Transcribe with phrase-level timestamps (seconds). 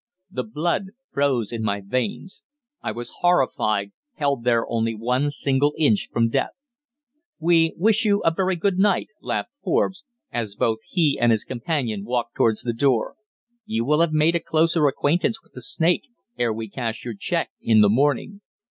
[0.31, 2.41] The blood froze in my veins.
[2.81, 6.53] I was horrified, held there only one single inch from death.
[7.37, 12.03] "We wish you a very good night," laughed Forbes, as both he and his companion
[12.03, 13.13] walked towards the door.
[13.67, 17.51] "You will have made a closer acquaintance with the snake ere we cash your cheque
[17.61, 18.41] in the morning."